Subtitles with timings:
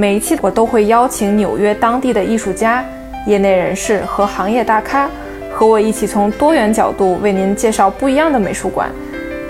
[0.00, 2.82] 每一期我都会邀请纽约当地的艺术家、
[3.26, 5.10] 业内人士和行业大咖，
[5.52, 8.90] 和我一起从多元角度为您介绍不一样的美术馆，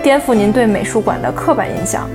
[0.03, 2.05] 颠覆您对美术馆的刻板印象。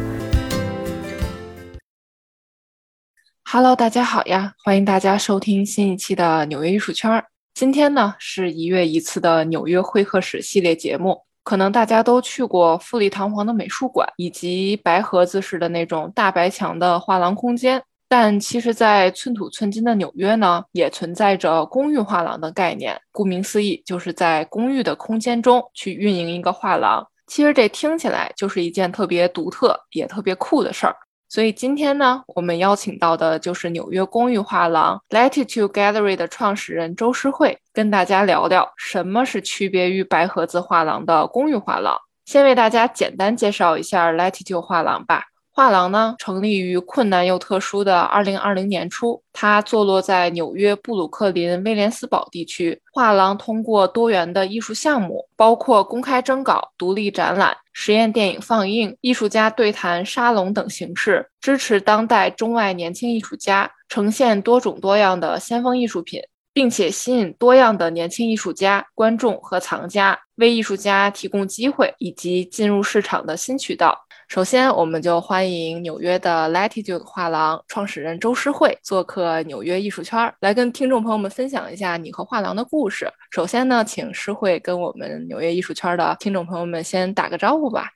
[3.50, 7.24] Hello，大家好呀，欢迎大家收听新一期的纽约艺术圈。
[7.54, 11.22] 今天呢是一月一次的纽约会客室系列节目。
[11.42, 17.82] 可能大家都去过富丽堂皇的美术馆，以及白盒子式的那种大白墙的画廊空间。
[18.08, 22.96] 但其实，在寸土寸金的纽约呢，也存在着公寓画廊的概念。
[23.10, 27.04] 顾名思义，就是在公寓的空间中去运营一个画廊。
[27.26, 30.94] 其实这听起来就是一件特别独特也特别酷的事儿。
[31.28, 41.98] 所以今天呢，我们邀请到的就是纽约公寓画廊 Latitude Gallery 的创始人周诗慧，跟大家聊聊什么是区别于白盒子画廊的公寓画廊。
[42.24, 45.24] 先为大家简单介绍一下 Latitude 画廊吧。
[45.56, 52.78] 画廊呢，成立于困难又特殊的2020年初，它坐落在纽约布鲁克林威廉斯堡地区。
[52.92, 66.20] 画廊通过多元的艺术项目，包括公开征稿、独立展览、实验电影放映、艺术家对谈、沙龙等形式，支持当代中外年轻艺术家，呈现多种多样的先锋艺术品，
[66.52, 74.05] 并且吸引多样的年轻艺术家、观众和藏家，为艺术家提供机会以及进入市场的新渠道。
[74.28, 83.08] 首先，我们就欢迎纽约的 Latitude 画廊创始人周诗慧做客纽约艺术圈，来跟听众朋友们分享一下你和画廊的故事。
[83.30, 87.88] 首先呢，请诗慧跟我们纽约艺术圈的听众朋友们先打个招呼吧。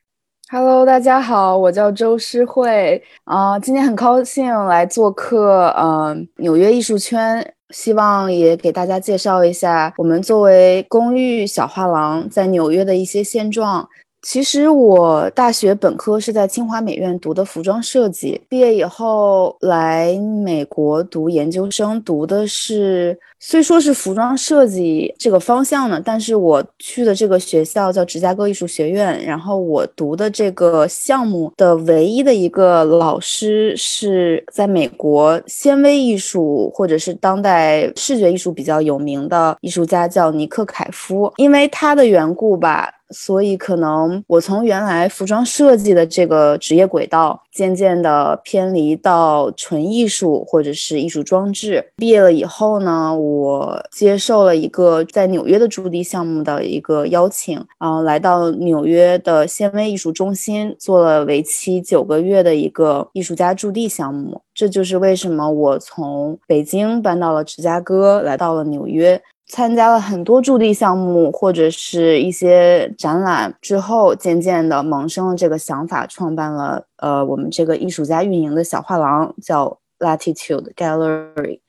[0.50, 13.88] Hello，大家好，我叫周诗慧啊，今天很高兴来做客，嗯，纽约艺术圈，希望也给大家介绍一下我们作为公寓小画廊在纽约的一些现状。
[14.22, 42.92] 其实我大学本科是在清华美院读的服装设计，毕业以后来美国读研究生，读的是虽说是服装设计这个方向呢，但是我去的这个学校叫芝加哥艺术学院，然后我读的这个项目的唯一的一个老师是在美国纤维艺术或者是当代视觉艺术比较有名的艺术家，叫尼克凯夫，因为他的缘故吧。
[43.10, 51.84] 所以，可能我从原来服装设计的这个职业轨道，渐渐的偏离到纯艺术或者是艺术装置。
[51.97, 64.41] 毕业了以后呢，我接受了一个在纽约的驻地项目的一个邀请，啊，来到纽约的纤维艺术中心，做了为期九个月的一个艺术家驻地项目。
[64.54, 69.20] 这就是为什么我从北京搬到了芝加哥，来到了纽约。
[69.50, 81.61] 参加了很多驻地项目或者是一些展览之后，渐渐的萌生了这个想法，创办了呃我们这个艺术家运营的小画廊，叫 Latitude Gallery。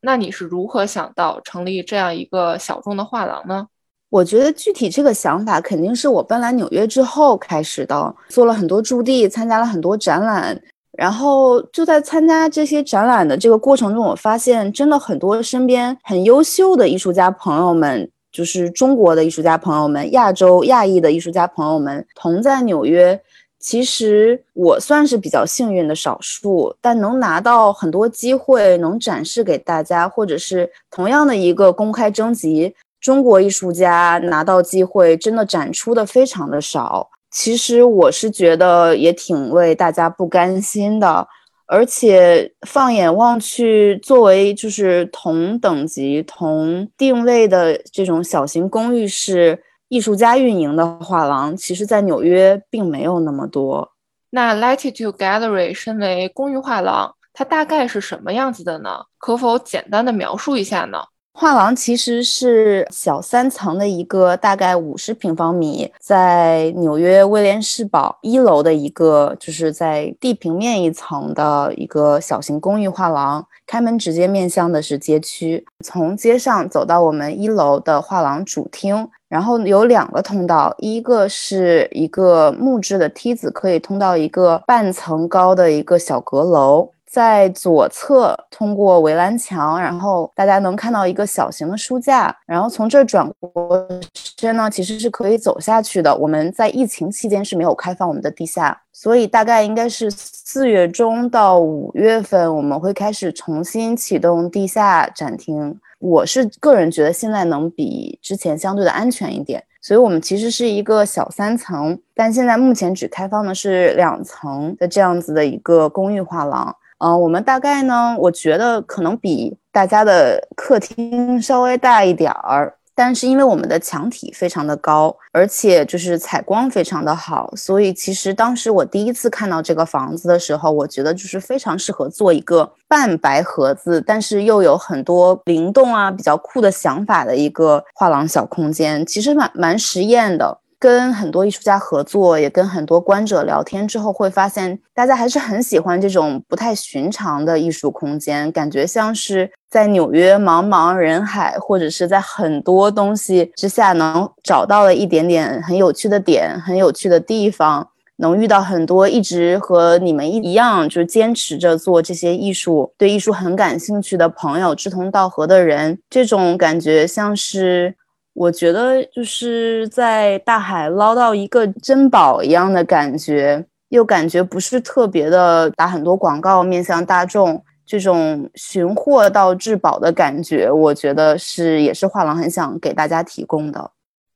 [0.00, 3.68] 那你是如何想到成立这样一个小众的画廊呢？
[4.08, 10.60] 我觉得具体这个想法肯定是我搬来纽约之后开始的，做了很多驻地，参加了很多展览。
[10.96, 23.20] 然后就在参加这些展览的这个过程中，我发现真的很多身边很优秀的艺术家朋友们，就是中国的艺术家朋友们、亚洲亚裔的艺术家朋友们同在纽约。
[23.58, 37.08] 其实我算是比较幸运的少数，但能拿到很多机会，能展示给大家，或者是同样的一个公开征集，中国艺术家拿到机会，真的展出的非常的少。
[37.32, 41.26] 其实我是觉得也挺为大家不甘心的，
[41.66, 53.92] 而且放眼望去，作为就是同等级、同定位的这种小型公寓式艺术家运营的画廊，其实在纽约并没有那么多。
[54.30, 58.90] 那 Latitude Gallery 身为公寓画廊，它大概是什么样子的呢？
[59.18, 60.98] 可否简单的描述一下呢？
[61.34, 73.44] 画廊其实是小三层的一个，大概五十平方米，在纽约威廉士堡一楼的一个，就是在地平面一层的一个小型公寓画廊。
[73.66, 86.90] 开门直接面向的是街区，从街上走到我们一楼的画廊主厅，然后有两个通道，一个是一个木质的梯子，可以通到一个半层高的一个小阁楼。
[87.12, 96.16] 在左侧通过围栏墙，然后大家能看到一个小型的书架，然后从这转过身呢，其实是可以走下去的。
[96.16, 105.78] 我们在疫情期间是没有开放我们的地下，所以大概应该是四月中到五月份，我们会开始重新启动地下展厅。
[105.98, 116.74] 我是个人觉得现在能比之前相对的安全一点，所以我们其实是一个小三层，但现在目前只开放的是两层的这样子的一个公寓画廊。
[117.04, 122.72] 嗯，我们大概呢，我觉得可能比大家的客厅稍微大一点儿。
[122.94, 140.58] 但是因为我们的墙体非常的高，而且就是采光非常的好，所以其实当时我第一次看到这个房子的时候，我觉得就是非常适合做一个半白盒子，但是又有很多灵动啊、比较酷的想法的一个画廊小空间，其实蛮蛮实验的。
[140.82, 167.94] 跟很多艺术家合作，也跟很多观者聊天之后，会发现大家还是很喜欢这种不太寻常的艺术空间，感觉像是在纽约茫茫人海，或者是在很多东西之下，能找到了一点点很有趣的点，很有趣的地方，能遇到很多一直和你们一样，就是坚持着做这些艺术，对艺术很感兴趣的朋友，志同道合的人，这种感觉像是。
[168.34, 183.90] 我觉得就是在大海捞到一个珍宝一样的感觉，又感觉不是特别的打很多广告面向大众，这种寻获到至宝的感觉，我觉得是也是画廊很想给大家提供的。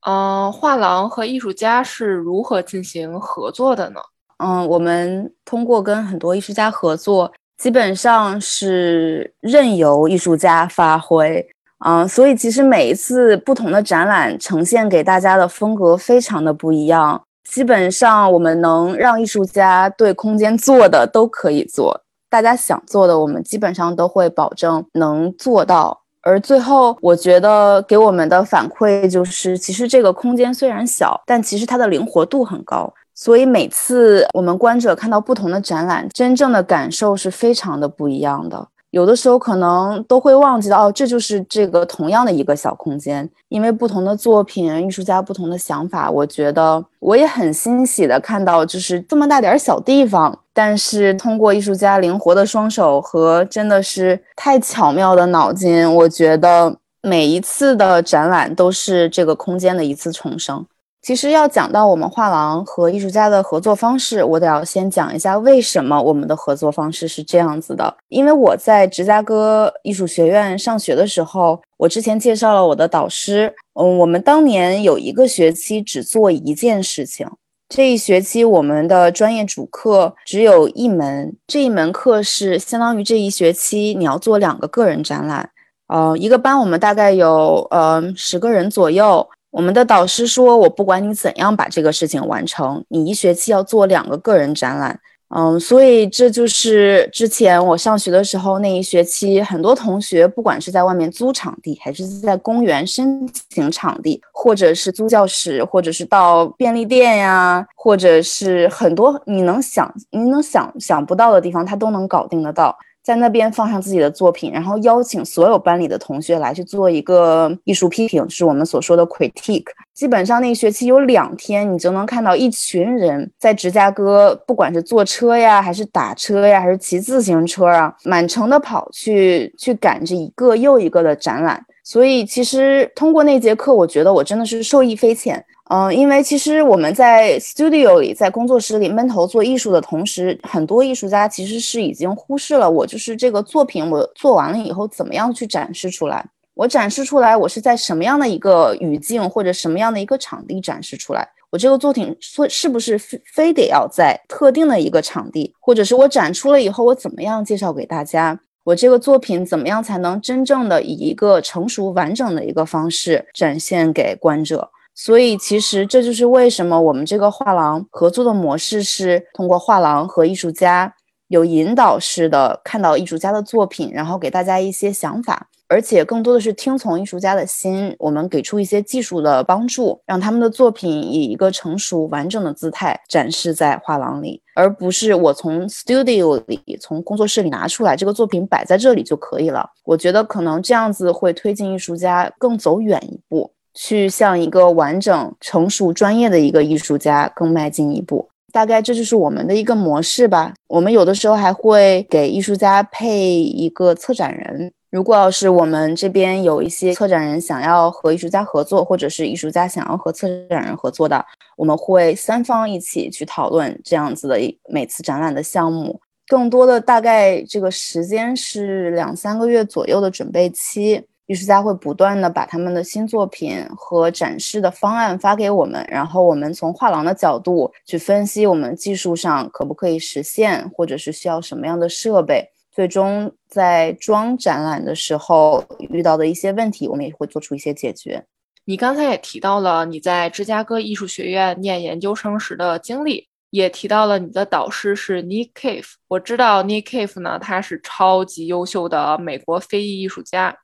[0.06, 4.00] 嗯，画廊和艺术家是如何进行合作的呢？
[4.38, 11.44] 嗯，我们通过跟很多艺术家合作，基本上是任由艺术家发挥。
[11.84, 17.20] 嗯，所以其实每一次不同的展览呈现给大家的风格非常的不一样。
[17.50, 26.00] 基本上我们能让艺术家对空间做的都可以做，大家想做的我们基本上都会保证能做到。
[26.22, 32.92] 而最后我觉得给我们的反馈就是，其实这个空间虽然小，但其实它的灵活度很高。
[33.14, 38.66] 所以每次我们观者看到不同的展览，真正的感受是非常的不一样的。
[38.96, 60.64] 有的时候可能都会忘记到，哦，这就是这个同样的一个小空间，因为不同的作品，艺术家不同的想法，我觉得我也很欣喜的看到，就是这么大点儿小地方，但是通过艺术家灵活的双手和真的是太巧妙的脑筋，我觉得每一次的展览都是这个空间的一次重生。
[61.06, 67.96] 其实要讲到我们画廊和艺术家的合作方式，我得要先讲一下为什么我们的合作方式是这样子的。
[68.08, 73.54] 因为我在芝加哥艺术学院上学的时候，我之前介绍了我的导师。
[73.80, 77.24] 嗯，我们当年有一个学期只做一件事情。
[77.68, 85.48] 这一学期我们的专业主课只有一门，这一门课是相当于这一学期你要做两个个人展览。
[85.86, 89.24] 呃，一个班我们大概有呃十个人左右。
[89.56, 95.00] 我们的导师说：“我不管你怎样把这个事情完成，你一学期要做两个个人展览。”
[95.34, 112.76] 嗯，所以这就是之前我上学的时候那一学期，很多同学不管是在外面租场地，还是在公园申请场地，或者是租教室，或者是到便利店呀，或者是很多你能想你能想想不到的地方，他都能搞定得到。
[113.06, 119.66] 在那边放上自己的作品，然后邀请所有班里的同学来去做一个艺术批评，是我们所说的 critique。
[119.94, 131.64] 基本上那学期有两天，你就能看到一群人在芝加哥，不管是坐车呀，还是打车呀，还是骑自行车啊，满城的跑去去赶着一个又一个的展览。
[131.84, 135.44] 所以其实通过那节课，我觉得我真的是受益匪浅。
[135.68, 146.24] 嗯，因为其实我们在 studio 里，在工作室里闷头做艺术的同时，很多艺术家其实是已经忽视了我，就是这个作品我做完了以后怎么样去展示出来。
[146.54, 151.28] 我展示出来，我是在什么样的一个语境或者什么样的一个场地展示出来？
[151.50, 158.38] 我这个作品说是不是非非得要在特定的一个场地，或者是我展出了以后，我怎么样介绍给大家？
[158.64, 164.70] 我这个作品怎么样才能真正的以一个成熟完整的一个方式展现给观者？
[164.98, 170.92] 所以，其实这就是为什么我们这个画廊合作的模式是通过画廊和艺术家
[171.28, 189.68] 有引导式的看到艺术家的作品，然后给大家一些想法，而且更多的是听从艺术家的心，我们给出一些技术的帮助，让他们的作品以一个成熟完整的姿态展示在画廊里，而不是我从 studio 里、从工作室里拿出来这个作品摆在这里就可以了。
[189.84, 193.52] 我觉得可能这样子会推进艺术家更走远一步。
[193.78, 200.54] 去向一个完整、成熟、专业的一个艺术家更迈进一步，大概这就是我们的一个模式吧。
[200.66, 204.72] 我们有的时候还会给艺术家配一个策展人。
[204.90, 211.22] 如果要是我们这边有一些策展人想要和艺术家合作，或者是艺术家想要和策展人合作的，
[211.58, 214.38] 我们会三方一起去讨论这样子的
[214.70, 216.00] 每次展览的项目。
[216.26, 221.04] 更多的大概这个时间是两三个月左右的准备期。
[221.26, 238.24] 艺术家会不断的把他们的新作品和展示的方案发给我们，然后我们从画廊的角度去分析我们技术上可不可以实现，或者是需要什么样的设备，最终在装展览的时候遇到的一些问题，我们也会做出一些解决。
[238.64, 245.86] 你刚才也提到了你在芝加哥艺术学院念研究生时的经历，也提到了你的导师是 Nick Cave。
[246.06, 250.56] 我知道 Nick Cave 呢，他是超级优秀的美国非裔艺术家。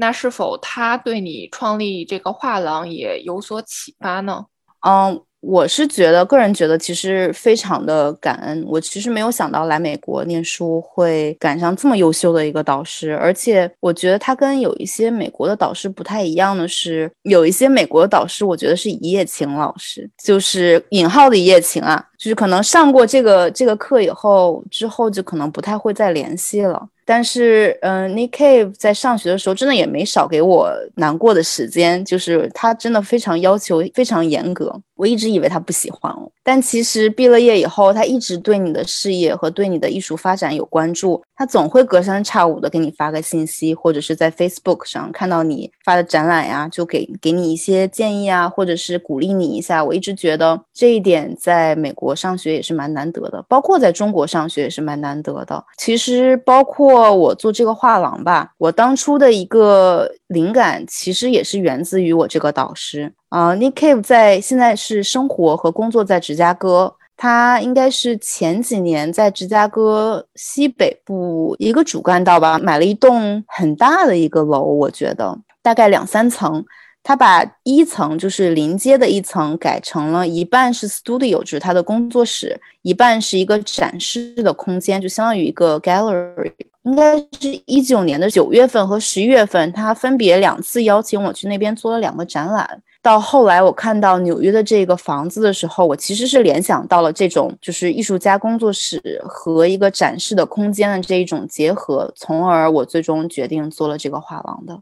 [0.00, 4.46] 那是否他对你创立这个画廊也有所启发呢？
[4.84, 5.22] 嗯。
[5.42, 8.62] 我是觉得，个人觉得其实非常的感恩。
[8.66, 26.86] 我其实没有想到来美国念书会赶上这么优秀的一个导师，而且我觉得他跟有一些美国的导师不太一样的是，有一些美国的导师，我觉得是一夜情老师，就是引号的一夜情啊，就是可能上过这个这个课以后，之后就可能不太会再联系了。
[27.12, 34.80] 但是，嗯，Nick Cave 在上学的时候真的也没少给我难过的时间，就是他真的非常要求非常严格。
[35.00, 41.22] 我一直以为他不喜欢我，但其实毕了业以后，他一直对你的事业和对你的艺术发展有关注。
[41.34, 49.82] 他总会隔三差五的给你发个信息，或者是在 Facebook 上看到你发的展览呀，就给给你一些建议啊，或者是鼓励你一下。
[49.82, 55.64] 我一直觉得这一点在美国上学也是蛮难得的，包括在中国上学也是蛮难得的。
[55.78, 66.94] 其实包括我做这个画廊吧，我当初的一个灵感其实也是源自于我这个导师啊，Nick Cave 在现在是生活和工作在芝加哥。
[67.16, 76.64] 他应该是前几年在芝加哥西北部一个主干道吧，买了一栋很大的一个楼，我觉得大概两三层。
[77.02, 86.52] 他把一层就是临街的一层改成了一半是 studio，就是他的工作室，一半是一个展示的空间，就相当于一个 gallery。
[86.82, 92.82] 应该是一九年的九月份和十一月份，他分别两次邀请我去那边做了两个展览。
[93.02, 104.80] 到后来，我看到纽约的这个房子的时候，我其实是联想到了这种就是艺术家工作室和一个展示的空间的这一种结合，从而我最终决定做了这个画廊的。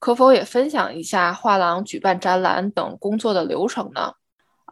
[0.00, 4.12] 可否也分享一下画廊举办展览等工作的流程呢？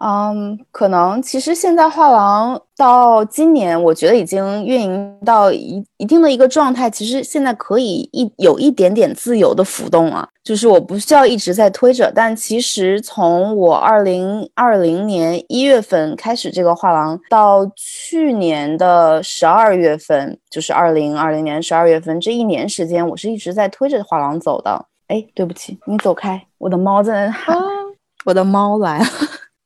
[0.03, 6.89] 嗯，可能其实现在画廊到今年，我觉得已经运营到一一定的一个状态。
[6.89, 12.11] 其实现在可以一有一点点自由的浮动了，就是我不需要一直在推着。
[12.15, 24.87] 但其实从我二零二零年一月份开始这个画廊，到去年的十二月份，就是二零二零年十二月份这一年时间，我是一直在推着画廊走的。
[25.09, 27.55] 哎，对不起，你走开，我的猫在那喊，
[28.25, 29.05] 我的猫来了。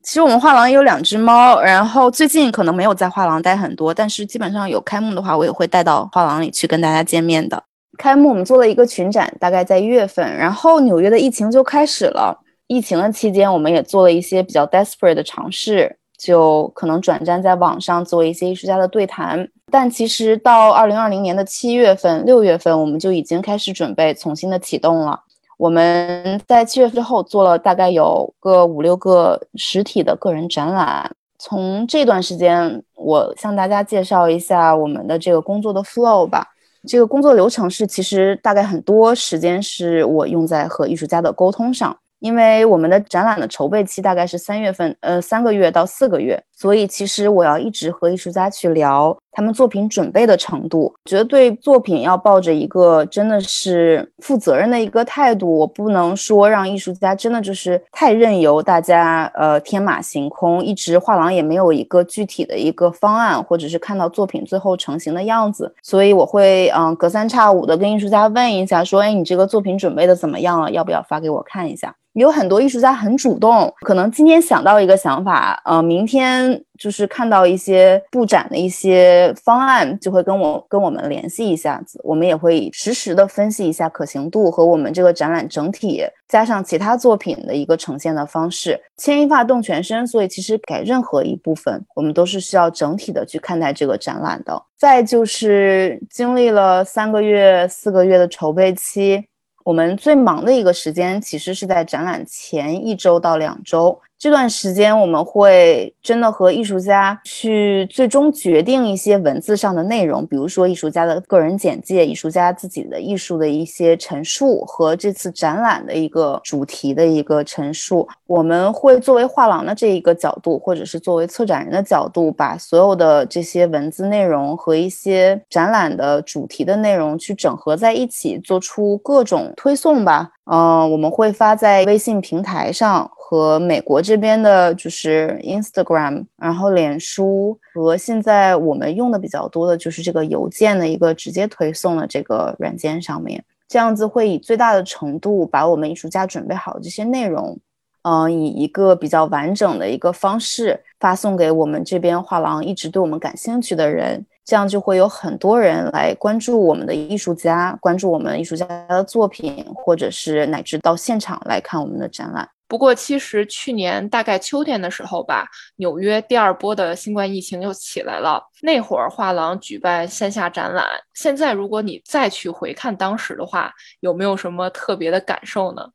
[0.04, 7.62] 其实我们画廊也有两只猫，然后最近可能没有在画廊待很多，但是基本上有开幕的话，我也会带到画廊里去跟大家见面的。
[7.96, 12.38] 开幕我们做了一个群展，大概在一月份，然后纽约的疫情就开始了。
[12.66, 19.48] 疫情的期间，我们也做了一些比较 desperate 的尝试，就可能转战在网上做一些艺术家的对谈。
[19.72, 25.20] 但其实到二零二零年的七月份、六月份，我们就已经开始准备重新的启动了。
[25.56, 31.10] 我们在七月之后做了大概有个五六个实体的个人展览。
[31.38, 36.46] 从这段时间，我向大家介绍一下我们的这个工作的 flow 吧。
[36.86, 41.96] 这个工作流程是，其实大概很多时间是我用在和艺术家的沟通上。
[42.20, 70.70] 因为我们的展览的筹备期大概是三月份，呃，三个月到四个月，所以其实我要一直和艺术家去聊他们作品准备的程度，觉得对作品要抱着一个真的是负责任的一个态度，我不能说让艺术家真的就是太任由大家呃天马行空，一直画廊也没有一个具体的一个方案，或者是看到作品最后成型的样子，所以我会嗯隔三差五的跟艺术家问一下，说哎你这个作品准备的怎么样了？
[70.70, 71.94] 要不要发给我看一下？
[72.12, 88.80] 有很多艺术家很主动，可能今天想到一个想法，呃，明天就是看到一些布展的一些方案，就会跟我跟我们联系一下子，我们也会实时的分析一下可行度和我们这个展览整体加上其他作品的一个呈现的方式。
[88.96, 94.60] 牵一发动全身，所以其实改任何一部分，我们都是需要整体的去看待这个展览的。
[94.76, 99.24] 再就是经历了三个月、四个月的筹备期。
[99.64, 103.98] 我们最忙的一个时间，其实是在展览前一周到两周。
[104.24, 118.08] 这段时间我们会真的和艺术家去最终决定一些文字上的内容，比如说艺术家的个人简介、艺术家自己的艺术的一些陈述和这次展览的一个主题的一个陈述。
[118.26, 130.30] 我们会作为画廊的这一个角度，或者是作为策展人的角度，把所有的这些文字内容和一些展览的主题的内容去整合在一起，做出各种推送吧。
[130.50, 133.10] 嗯，我们会发在微信平台上。
[133.34, 147.58] 和美国这边的就是 Instagram，然后脸书和现在我们用的比较多的就是这个邮件的一个直接推送的这个软件上面，这样子会以最大的程度把我们艺术家准备好这些内容，
[148.02, 154.24] 嗯，以一个比较完整的一个方式发送给我们这边画廊一直对我们感兴趣的人。
[154.44, 162.46] 这样就会有很多人来关注我们的艺术家，关注我们艺术家的作品，或者是乃至到现场来看我们的展览。
[162.74, 168.42] 不过，其实去年大概秋天的时候吧，纽约第二波的新冠疫情又起来了。
[168.62, 175.86] 那会儿画廊举办线下展览，现在如果你再去回看当时的话，有没有什么特别的感受呢？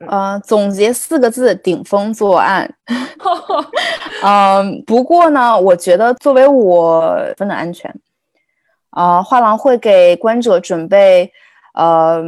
[0.06, 2.76] 呃，总结四个字：顶风作案。
[4.22, 7.90] 嗯，不过呢，我觉得作为我分的安全，
[8.90, 11.32] 啊，画廊会给观者准备
[11.72, 12.22] 呃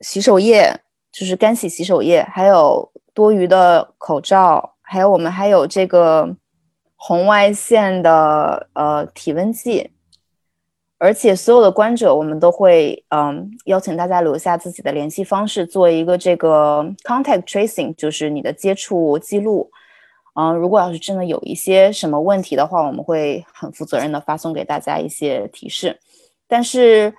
[0.00, 0.80] 洗手液，
[1.12, 6.34] 就是干洗洗手液，还有多余的口罩，还有我们还有这个
[6.96, 9.90] 红外线的呃体温计。
[10.96, 19.70] 而且所有的观者，我们都会嗯邀请大家留下自己的联系方式，做一个这个 contact tracing，就是你的接触记录。
[20.32, 25.98] 嗯，如果要是真的有一些什么问题的话，我们会很负责任的发送给大家一些提示。
[26.48, 27.12] 但是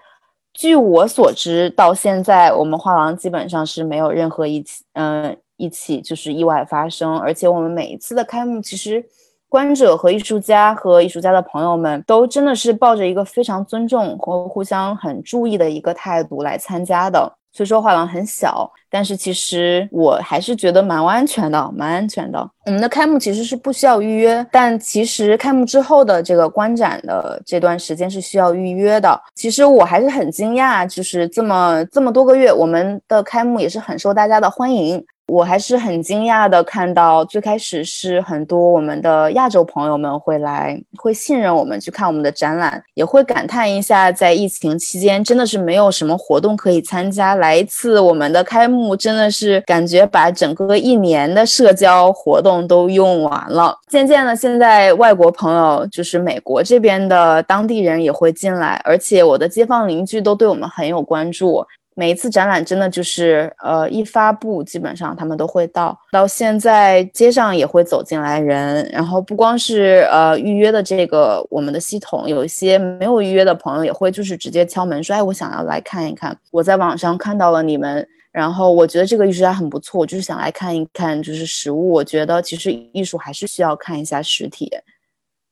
[0.54, 9.04] 据我所知，到现在我们画廊基本上是没有任何一起嗯一起就是意外发生，而且我们每一次的开幕其实。
[9.52, 17.30] 观者和艺术家和艺术家的朋友们都真的是抱着一个非常尊重和互相很注意的一个态度来参加的。
[17.52, 22.50] 虽说画廊很小，但是其实我还是觉得蛮安全的，蛮安全的。
[22.66, 29.22] 我们的开幕其实是不需要预约，但其实开幕之后的这个观展的这段时间是需要预约的。
[29.36, 35.06] 其实我还是很惊讶，就是这么这么多个月，我们的开幕也是很受大家的欢迎。
[35.28, 53.78] 我还是很惊讶的，看到最开始是很多我们的亚洲朋友们会来，会信任我们去看我们的展览，也会感叹一下，在疫情期间真的是没有什么活动可以参加，来一次我们的开幕，真的是感觉把整个一年的社交活动都用完了。
[53.88, 61.66] 渐渐的，现在外国朋友，就是美国这边的当地人也会进来，而且我的街坊邻居都对我们很有关注。
[61.94, 65.96] 每一次展览真的就是，呃，一发布基本上他们都会到。
[66.10, 76.36] 到现在街上也会走进来人，然后不光是呃预约的这个我们的系统，有一些没有预约的朋友也会就是直接敲门说，哎，我想要来看一看。
[76.50, 81.92] 我在网上看到了你们，然后我觉得这个艺术家很不错，我就是想来看一看，就是实物。
[81.92, 84.72] 我觉得其实艺术还是需要看一下实体。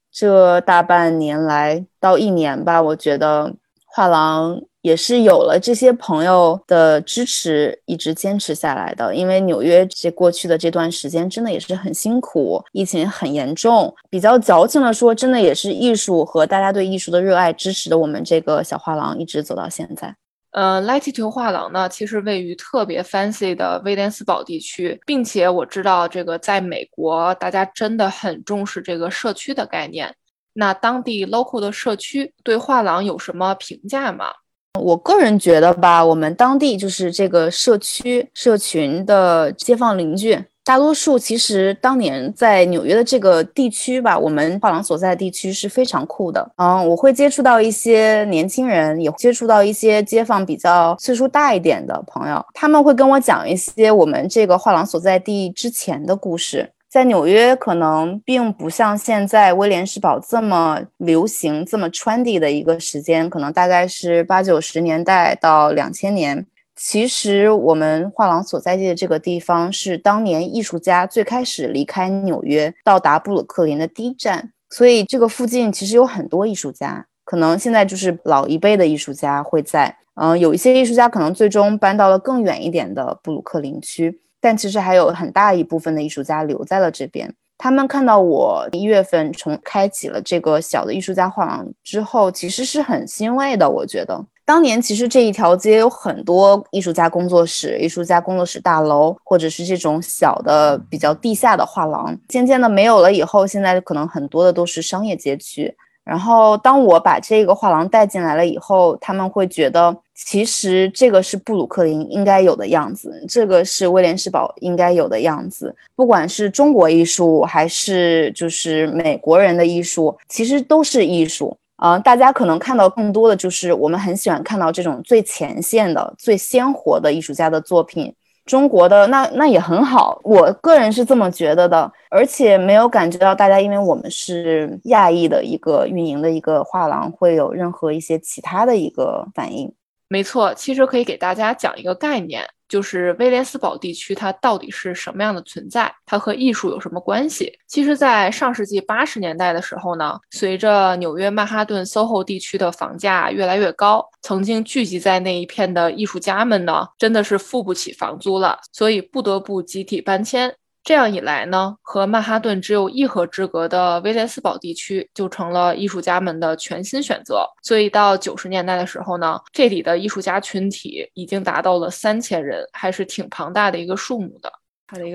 [0.10, 3.54] 这大半年来到一年吧，我觉得
[3.86, 4.62] 画廊。
[4.81, 9.13] 也是有了这些朋友的支持，一直坚持下来的。
[9.13, 13.93] 因为纽约这过去的这段时间真的也是很辛苦，疫情很严重。
[14.09, 20.15] 比较矫情的说，真的也是艺术和大家对艺术的热爱支持的我们这个小画廊一直走到现在。
[20.51, 30.15] 呃，Latitude 画廊呢，其实位于特别 fancy 的威廉斯堡地区，并且我知道这个在美国大家真的很重视这个社区的概念。
[30.53, 34.31] 那当地 local 的社区对画廊有什么评价吗？
[34.77, 46.51] 我个人觉得吧，我们当地就是这个社区社群的街坊邻居，大多数其实当年在纽约的这个地区吧，我们画廊所在地区是非常酷的。
[46.58, 56.71] 嗯，我会接触到一些年轻人，也接触到一些街坊比较岁数大一点的朋友，他们会跟我讲一些我们这个画廊所在地之前的故事。
[56.89, 66.47] 在纽约，可能并不像现在威廉士堡这么流行、这么 trendy 的一个时间，可能大概是八九十年代到两千年。
[66.75, 77.06] 其实，我们画廊所在地的这个地方是当年艺术家最开始离开纽约到达布鲁克林的第一站，所以这个附近其实有很多艺术家。
[77.23, 84.21] 可能现在就是老一辈的艺术家会在，嗯，有一些艺术家可能最终搬到了更远一点的布鲁克林区。
[84.41, 87.34] 但其实还有很大一部分的艺术家留在了这边。
[87.58, 93.69] 他们看到我一月份重开启了这个小的艺术家画廊之后，其实是很欣慰的。
[93.69, 105.75] 我觉得当年其实这一条街有很多艺术家工作室、艺术家工作室大楼，或者是这种小的比较地下的画廊，渐渐的没有了以后，现在可能很多的都是商业街区。
[106.09, 115.75] 然后，当我把这个画廊带进来了以后，他们会觉得，其实这个是布鲁克林应该有的样子，这个是威廉士堡应该有的样子。
[115.95, 121.99] 不管是中国艺术，还是就是美国人的艺术，其实都是艺术啊。
[121.99, 128.11] 大家可能看到更多的就是，我们很喜欢看到这种最前线的、最鲜活的艺术家的作品。
[128.49, 130.19] 中国的，那那也很好。
[130.23, 139.71] 我个人是这么觉得的，而且没有感觉到大家，因为我们是亚裔的一个运营的一个画廊，会有任何一些其他的一个反应。
[140.07, 142.43] 没错，其实可以给大家讲一个概念。
[142.69, 145.93] 就是威廉斯堡地区，它到底是什么样的存在？
[146.05, 147.51] 它和艺术有什么关系？
[147.67, 160.55] 其实，在上世纪八十年代的时候呢，随着纽约曼哈顿 SOHO 地区的房价越来越高，曾经聚集在那一片的艺术家们呢，真的是付不起房租了，所以不得不集体搬迁。
[160.83, 167.45] 这样一来呢，和曼哈顿只有一河之隔的威廉斯堡地区就成了艺术家们的全新选择。
[167.61, 174.51] 所以到九十年代的时候呢，这里的艺术家群体已经达到了三千人，还是挺庞大的一个数目的。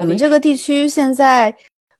[0.01, 1.53] 我们这个地区现在，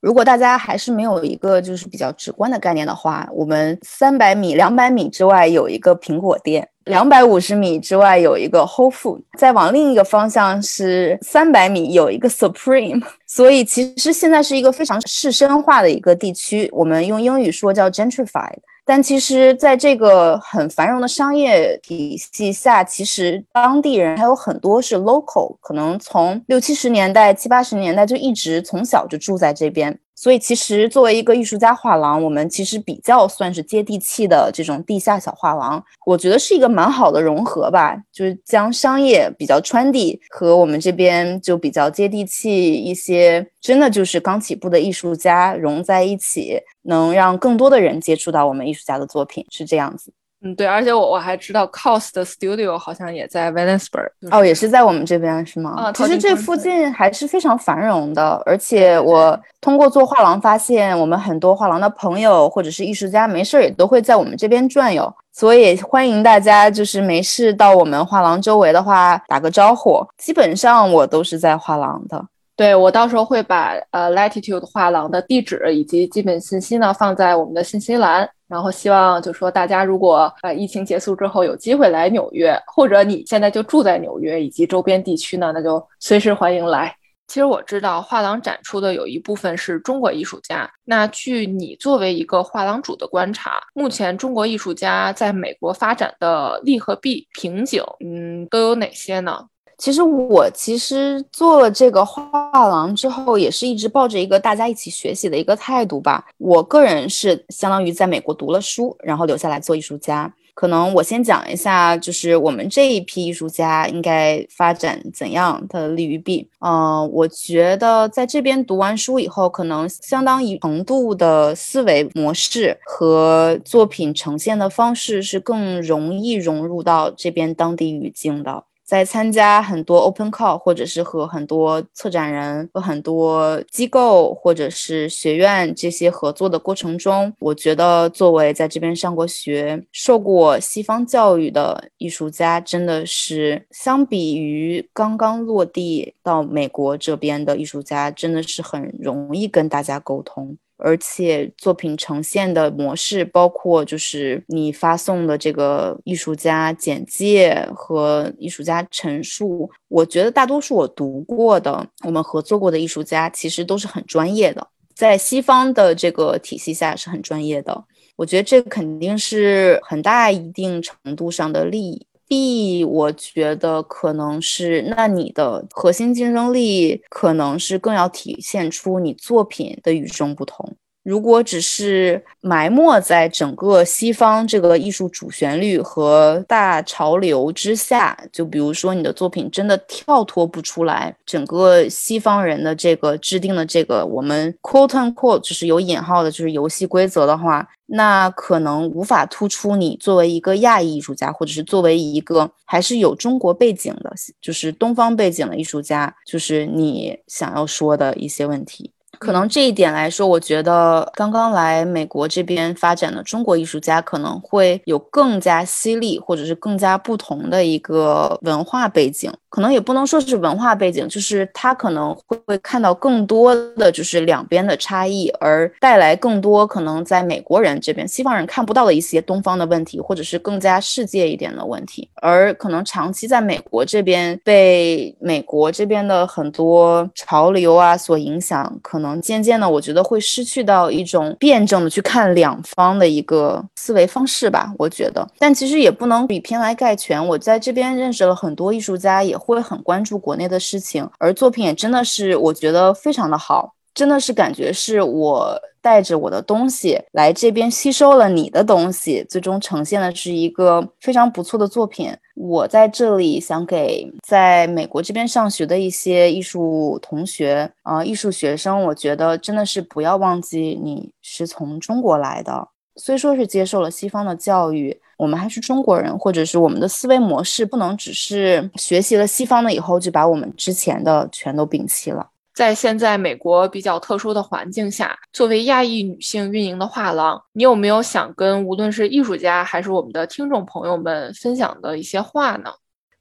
[0.05, 6.69] 如果大家还是没有一个就是比较直观的概念的话，我们三百米、两百米之外有一个苹果店。
[6.83, 18.59] 两百五十米之外有一个 Whole Food，再往另一个方向是三百米有一个 Supreme， 所以其实现在是一个非常市深化的一个地区，我们用英语说叫 gentrified。
[18.87, 29.99] 但其实，在这个很繁荣的商业体系下，其实当地人还有很多是 local，可能从六七十年代、七八十年代就一直从小就住在这边。
[30.15, 35.83] 所以，其实作为一个艺术家画廊，我们其实比较算是接地气的这种地下小画廊。
[36.05, 50.13] 我觉得是一个蛮好的融合吧，就是将商业比较穿地和我们这边就比较接地气一些，真的就是刚起步的艺术家融在一起，能让更多的人接触到我们艺术家的作品，是这样子。
[50.45, 55.73] 嗯，对，而且我我还知道 Cos 的 Studio 好像也在 Veniceburg，哦，也是在我们这边是吗？
[55.75, 70.05] 啊，其实这附近还是非常繁荣的，而且我通过做画廊发现，我们很多画廊的朋友或者是艺术家没事儿也都会在我们这边转悠，所以欢迎大家就是没事到我们画廊周围的话打个招呼。
[70.15, 72.23] 基本上我都是在画廊的。
[72.55, 78.29] 对我到时候会把呃 Latitude 画廊的地址以及基本信息呢放在我们的信息栏。
[78.47, 86.95] 然后希望就说大家如果呃疫情结束之后有机会来纽约，或者你现在就住在纽约以及周边地区呢，那就随时欢迎来。
[87.27, 90.69] 其实我知道画廊展出的有一部分是中国艺术家。
[90.83, 99.39] 那据你作为一个画廊主的观察，目前中国艺术家在美国发展的利和弊、瓶颈，嗯，都有哪些呢？
[99.77, 106.25] 其实我其实做了这个画廊之后，也是一直抱着一个大家一起学习的一个态度吧。
[106.37, 110.33] 我个人是相当于在美国读了书，然后留下来做艺术家。
[110.53, 116.49] 可能我先讲一下，就是我们这一批艺术家应该发展怎样的利与弊。
[116.61, 128.63] 嗯，我觉得在这边读完书以后，可能相当一程度的思维模式和作品呈现的方式是更容易融入到这边当地语境的。
[128.85, 150.55] 在参加很多 open call，或者是和很多策展人、和很多机构或者是学院这些合作的过程中，我觉得作为在这边上过学、受过西方教育的艺术家，真的是相比于刚刚落地到美国这边的艺术家，真的是很容易跟大家沟通。
[150.85, 167.83] 而且作品呈现的模式，包括就是你发送的这个艺术家简介和艺术家陈述，我觉得大多数我读过的，我们合作过的艺术家其实都是很专业的，在西方的这个体系下是很专业的。
[168.15, 172.05] 我觉得这肯定是很大一定程度上的利益。
[172.27, 180.75] B，我觉得可能是，那你的核心竞争力可能是更要体现出你作品的与众不同。
[181.05, 208.91] 如果只是埋没在整个西方这个艺术主旋律和大潮流之下，就比如说你的作品真的跳脱不出来整个西方人的这个制定的这个我们 quote unquote 就是有引号的，就是游戏规则的话，那可能无法突出你作为一个亚裔艺术家，或者是作为一个还是有中国背景的，就是东方背景的艺术家，就是你想要说的一些问题。
[209.25, 219.33] 可能这一点来说，我觉得刚刚来美国这边发展的中国艺术家可能会有更加犀利，或者是更加不同的一个文化背景。
[219.49, 232.09] 可能也不能说是文化背景，就是他可能会会看到更多的就是两边的差异，而带来更多可能在美国人这边西方人看不到的一些东方的问题，或者是更加世界一点的问题。
[232.15, 239.14] 而可能长期在美国这边被美国这边的很多潮流啊所影响，可能。
[239.21, 244.73] 渐渐的，我觉得会失去到一种辩证的去看两方的一个思维方式吧。
[244.77, 247.25] 我觉得，但其实也不能以偏来概全。
[247.25, 253.73] 我在这边认识了很多艺术家，也会很关注国内的事情，而作品也真的是我觉得非常的好。
[253.93, 262.11] 真的是感觉是我带着我的东西来这边吸收了你的东西，最终呈现的是一个非常不错的作品。
[262.33, 282.27] 我在这里想给在美国这边上学的一些艺术同学啊，艺术学生，我觉得真的是不要忘记你是从中国来的，虽说是接受了西方的教育，我们还是中国人，或者是我们的思维模式不能只是学习了西方的以后就把我们之前的全都摒弃了。
[282.55, 292.71] 在现在美国比较特殊的环境下，作为亚裔女性运营的画廊，你有没有想跟无论是艺术家还是我们的听众朋友们分享的一些话呢？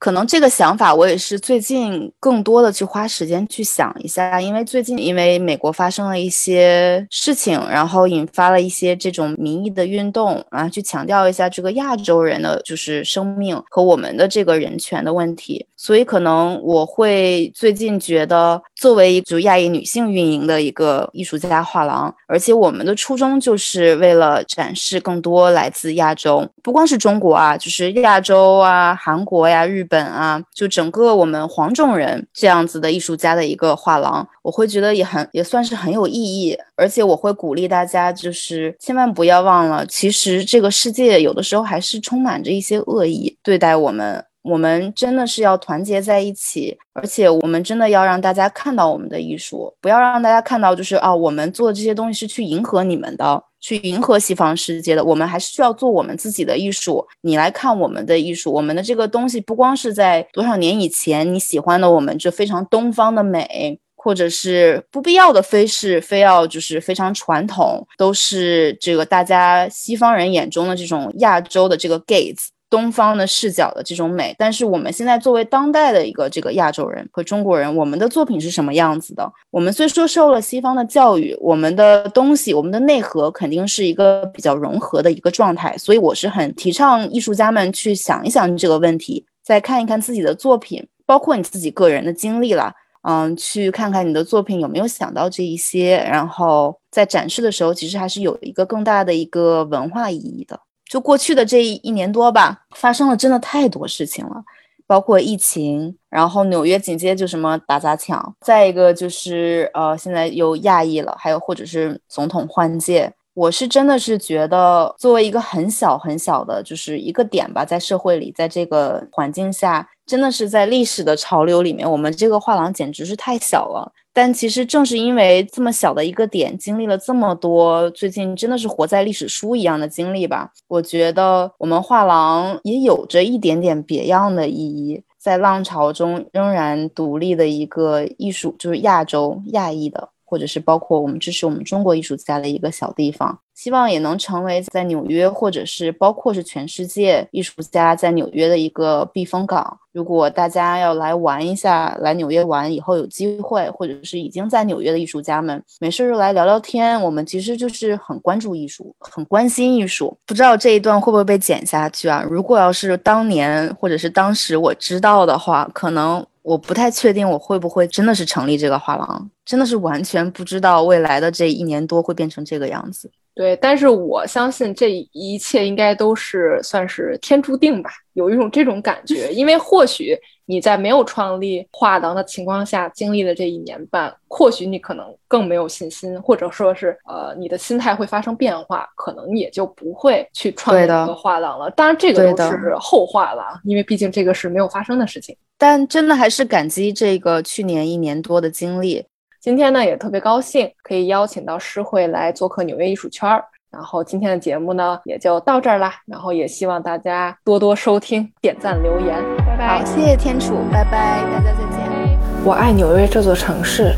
[0.04, 15.66] 可能这个想法我也是最近更多的去花时间去想一下，因为最近因为美国发生了一些事情，然后引发了一些这种民意的运动啊，去强调一下这个亚洲人的就是生命和我们的这个人权的问题。
[15.74, 36.58] 所以可能我会最近觉得，作为一组亚裔女性运营的一个艺术家画廊，而且我们的初衷就是为了展示更多来自亚洲，不光是中国啊，就是亚洲啊、韩国呀、日本本啊，就整个我们黄种人这样子的艺术家的一个画廊，我会觉得也很也算是很有意义。
[36.76, 44.24] 而且我会鼓励大家，就是千万不要忘了，其实这个世界有的时候还是充满着一些恶意对待我们。
[44.44, 55.02] 我们真的是要团结在一起，而且我们真的要让大家看到我们的艺术，不要让大家看到就是啊，我们做的这些东西是去迎合你们的，去迎合西方世界的。
[55.02, 57.06] 我们还是需要做我们自己的艺术。
[57.22, 72.36] 你来看我们的艺术，我们的这个东西不光是在多少年以前你喜欢的我们这非常东方的美，或者是不必要的非是非要就是非常传统，都是这个大家西方人眼中的这种亚洲的这个 gate。
[72.74, 79.32] 东方的视角的这种美，但是我们现在作为当代的一个这个亚洲人和中国人，我们的作品是什么样子的？
[79.52, 100.58] 我们虽说受了西方的教育，我们的东西，我们的内核肯定是一个比较融合的一个状态，所以我是很提倡艺术家们去想一想这个问题，再看一看自己的作品，包括你自己个人的经历了，嗯，去看看你的作品有没有想到这一些，然后在展示的时候，其实还是有一个更大的一个文化意义的。
[100.88, 104.44] 就过去的这一年多吧，发生了真的太多事情了，
[104.86, 113.12] 包括疫情，然后纽约紧接就什么打砸抢，再一个就是呃，现在又亚裔了，还有或者是总统换届。
[113.32, 123.90] 我是真的是觉得，作为一个很小很小的，就是一个点吧，在社会里，在这个环境下，真的是在历史的潮流里面，我们这个画廊简直是太小了。
[124.14, 130.50] 但其实正是因为这么小的一个点，经历了这么多，最近真的是活在历史书一样的经历吧。
[130.68, 140.08] 我觉得我们画廊也有着一点点别样的意义，在浪潮中仍然独立的一个艺术，就是亚洲亚裔的。
[140.26, 149.78] 或者是包括我们支持我们中国艺术家的一个小地方，希望也能成为在纽约，或者是包括是全世界艺术家在纽约的一个避风港。
[149.92, 157.00] 如果大家要来玩一下，来纽约玩以后有机会，或者是已经在纽约的艺术家们，没事就来聊聊天。
[157.00, 160.16] 我们其实就是很关注艺术，很关心艺术。
[160.26, 162.24] 不知道这一段会不会被剪下去啊？
[162.28, 166.24] 如果要是当年或者是当时我知道的话，可能。
[166.44, 173.10] 我不太确定我会不会真的是成立这个画廊，真的是完全不知道未来的这一年多会变成这个样子。
[173.34, 180.18] 对，但是我相信这一切应该都是算是天注定吧，有一种这种感觉，因为或许。
[180.46, 191.70] 你在没有创立画廊的情况下经历了这一年半，或许你可能更没有信心，或者说是呃，你的心态会发生变化，可能也就不会去创立一个画廊了。
[191.70, 195.34] 当然，这个都是后话了，因为毕竟这个是没有发生的事情。
[195.56, 199.06] 但真的还是感激这个去年一年多的经历。
[199.44, 203.44] 今天呢，也特别高兴可以邀请到诗慧来做客纽约艺术圈儿。
[203.70, 205.92] 然后今天的节目呢，也就到这儿啦。
[206.06, 209.22] 然后也希望大家多多收听、点赞、留言。
[209.46, 209.80] 拜拜。
[209.80, 212.18] 好，谢谢天楚，拜拜，大家再见。
[212.42, 213.92] 我爱纽约这座城市，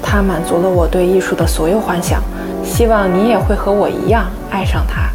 [0.00, 2.22] 它满足了我对艺术的所有幻想。
[2.62, 5.10] 希望你也会和我一样爱上它。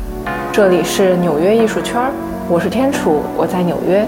[0.52, 2.12] 这里是纽约艺术圈，
[2.50, 4.06] 我是天楚，我在纽约。